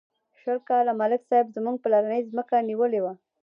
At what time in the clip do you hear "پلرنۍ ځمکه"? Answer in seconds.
1.83-2.55